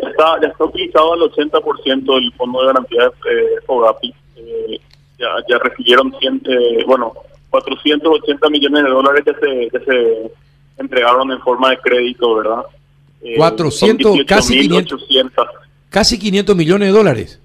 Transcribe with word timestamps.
ya, 0.00 0.08
está, 0.08 0.40
ya 0.40 0.48
está 0.48 0.64
utilizado 0.64 1.14
el 1.14 1.20
80% 1.22 2.14
del 2.14 2.32
fondo 2.34 2.60
de 2.60 2.66
garantía 2.66 3.04
de 3.04 3.60
FOGAPI. 3.66 4.14
ya, 5.18 5.28
ya 5.48 5.58
recibieron, 5.58 6.12
bueno, 6.86 7.12
480 7.50 8.50
millones 8.50 8.84
de 8.84 8.90
dólares 8.90 9.24
que 9.24 9.34
se, 9.34 9.70
que 9.70 9.84
se 9.84 10.32
entregaron 10.78 11.30
en 11.32 11.40
forma 11.40 11.70
de 11.70 11.78
crédito, 11.78 12.36
¿verdad? 12.36 12.62
400, 13.36 14.18
casi 14.26 14.60
500, 14.60 15.06
casi 15.90 16.18
500 16.18 16.56
millones 16.56 16.88
de 16.88 16.98
dólares. 16.98 17.40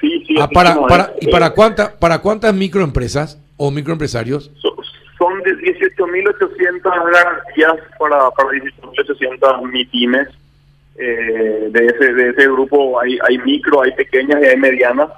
Sí, 0.00 0.24
sí. 0.26 0.34
Ah, 0.38 0.48
para, 0.48 0.86
para, 0.86 1.14
¿Y 1.20 1.28
para, 1.28 1.50
cuánta, 1.50 1.98
para 1.98 2.20
cuántas 2.20 2.52
microempresas 2.54 3.40
o 3.56 3.70
microempresarios? 3.70 4.50
son 5.18 5.40
de 5.42 5.52
18.800 5.52 6.82
garantías 6.82 7.74
para, 7.98 8.30
para 8.32 8.48
18.800 8.50 9.70
MIPIMES. 9.70 10.28
Eh, 10.96 11.68
de, 11.70 11.86
ese, 11.86 12.12
de 12.14 12.30
ese 12.30 12.44
grupo 12.44 13.00
hay, 13.00 13.18
hay 13.28 13.38
micro, 13.38 13.82
hay 13.82 13.92
pequeñas 13.92 14.42
y 14.42 14.46
hay 14.46 14.56
medianas. 14.56 15.10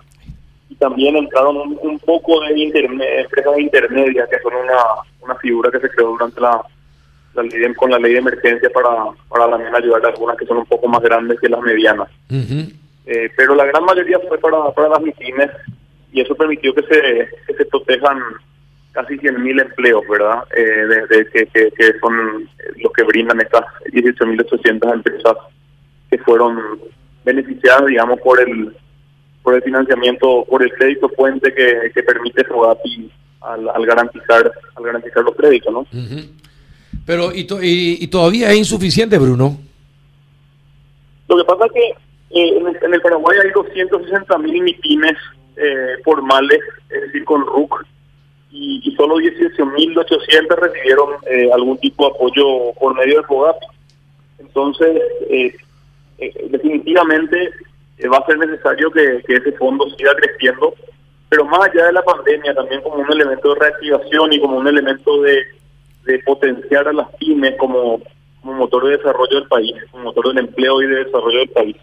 Y 0.69 0.75
también 0.77 1.17
entraron 1.17 1.79
un, 1.81 1.99
poco 2.01 2.41
de 2.41 2.63
empresas 2.63 3.59
intermedias, 3.59 4.29
que 4.29 4.39
son 4.41 4.55
una, 4.55 4.79
una 5.23 5.35
figura 5.37 5.71
que 5.71 5.81
se 5.81 5.89
creó 5.91 6.09
durante 6.09 6.41
la, 6.41 6.61
la 7.35 7.43
ley 7.43 7.75
con 7.75 7.91
la 7.91 7.99
ley 7.99 8.13
de 8.13 8.19
emergencia 8.19 8.69
para, 8.71 8.89
para 9.29 9.51
también 9.51 9.75
ayudar 9.75 10.05
a 10.05 10.09
algunas 10.09 10.37
que 10.37 10.47
son 10.47 10.59
un 10.59 10.67
poco 10.67 10.89
más 10.89 11.03
grandes 11.03 11.39
que 11.41 11.49
las 11.49 11.61
medianas. 11.61 12.09
Eh, 12.31 13.31
pero 13.37 13.55
la 13.55 13.67
gran 13.67 13.85
mayoría 13.85 14.19
fue 14.29 14.39
para, 14.39 14.71
para 14.73 14.89
las 14.89 15.01
MIPIMES 15.01 15.51
y 16.13 16.21
eso 16.21 16.35
permitió 16.35 16.75
que 16.75 16.83
se, 16.83 17.29
que 17.47 17.55
se 17.55 17.65
protejan 17.67 18.21
casi 18.93 19.15
100.000 19.19 19.61
empleos, 19.61 20.03
¿verdad? 20.09 20.43
Eh, 20.57 21.07
desde 21.09 21.31
que, 21.31 21.47
que, 21.47 21.99
son 22.01 22.49
los 22.77 22.93
que 22.93 23.03
brindan 23.03 23.41
estas 23.41 23.65
18.800 23.93 24.95
empresas 24.95 25.37
que 26.11 26.19
fueron 26.19 26.59
beneficiadas, 27.25 27.87
digamos, 27.87 28.21
por 28.21 28.41
el 28.41 28.75
por 29.43 29.55
el 29.55 29.63
financiamiento, 29.63 30.45
por 30.51 30.61
el 30.61 30.73
crédito 30.73 31.09
fuente 31.11 31.55
que, 31.55 31.93
que 31.95 32.03
permite 32.03 32.43
Fogati 32.45 33.09
al, 33.43 33.69
al 33.69 33.87
garantizar 33.87 34.51
al 34.75 34.85
garantizar 34.85 35.23
los 35.23 35.37
créditos, 35.37 35.73
¿no? 35.73 35.87
Pero 37.05 37.33
y, 37.33 37.47
y, 38.01 38.07
todavía 38.09 38.51
es 38.51 38.59
insuficiente, 38.59 39.19
Bruno. 39.19 39.57
Lo 41.29 41.37
que 41.37 41.45
pasa 41.45 41.67
es 41.67 41.73
que 41.73 41.89
eh, 42.31 42.59
en, 42.59 42.95
el, 42.95 43.01
Paraguay 43.01 43.39
hay 43.45 43.51
260 43.53 44.39
mil 44.39 44.63
MIPIMES 44.63 45.17
eh, 45.57 45.97
formales, 46.05 46.61
es 46.91 47.03
decir, 47.03 47.25
con 47.25 47.47
RUC, 47.47 47.87
y, 48.51 48.81
y 48.83 48.97
solo 48.97 49.17
18.800 49.17 50.57
recibieron 50.57 51.11
eh, 51.31 51.51
algún 51.53 51.79
tipo 51.79 52.09
de 52.09 52.15
apoyo 52.15 52.73
por 52.81 52.97
medio 52.97 53.19
de 53.19 53.27
FOGAP. 53.29 53.57
Entonces, 54.39 55.03
eh, 56.19 56.33
eh, 56.35 56.47
definitivamente 56.51 57.51
va 58.13 58.19
a 58.19 58.27
ser 58.27 58.39
necesario 58.39 58.91
que, 58.91 59.23
ese 59.27 59.53
fondo 59.53 59.89
siga 59.97 60.15
creciendo, 60.15 60.75
pero 61.29 61.45
más 61.45 61.69
allá 61.69 61.87
de 61.87 61.93
la 61.93 62.03
pandemia, 62.03 62.55
también 62.55 62.83
como 62.83 62.97
un 62.97 63.13
elemento 63.13 63.55
de 63.55 63.61
reactivación 63.61 64.33
y 64.33 64.41
como 64.41 64.59
un 64.59 64.69
elemento 64.69 65.23
de, 65.23 65.45
potenciar 66.25 66.87
a 66.87 66.93
las 66.93 67.09
pymes 67.17 67.57
como, 67.59 68.01
como 68.41 68.53
motor 68.53 68.85
de 68.85 68.97
desarrollo 68.97 69.41
del 69.41 69.49
país, 69.49 69.75
como 69.91 70.05
motor 70.05 70.29
del 70.29 70.45
empleo 70.45 70.81
y 70.81 70.87
de 70.87 71.05
desarrollo 71.05 71.41
del 71.41 71.49
país. 71.49 71.77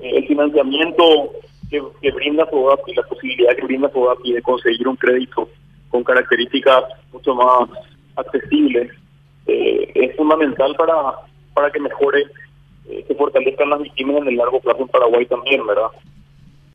el 0.00 0.26
financiamiento 0.26 1.32
que, 1.68 1.82
que 2.00 2.10
brinda 2.12 2.48
y 2.86 2.94
la 2.94 3.02
posibilidad 3.02 3.54
que 3.56 3.64
brinda 3.64 3.90
FOGAPI 3.90 4.32
de 4.32 4.42
conseguir 4.42 4.88
un 4.88 4.96
crédito 4.96 5.50
con 5.90 6.02
características 6.02 6.84
mucho 7.12 7.34
más 7.34 7.68
accesibles, 8.16 8.90
eh, 9.46 9.90
es 9.94 10.16
fundamental 10.16 10.74
para, 10.76 10.94
para 11.54 11.70
que 11.70 11.80
mejore, 11.80 12.24
eh, 12.88 13.04
se 13.06 13.14
fortalezcan 13.14 13.70
las 13.70 13.82
víctimas 13.82 14.16
en 14.16 14.28
el 14.28 14.36
largo 14.36 14.60
plazo 14.60 14.82
en 14.82 14.88
Paraguay 14.88 15.26
también, 15.26 15.66
¿verdad? 15.66 15.88